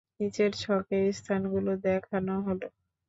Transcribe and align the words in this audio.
নিচের 0.19 0.51
ছকে 0.61 0.99
স্থানগুলো 1.11 1.71
দেখানো 1.85 2.33
হলো। 2.47 2.67